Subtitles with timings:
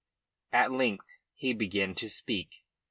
[0.51, 1.05] At length
[1.35, 2.63] he began to speak.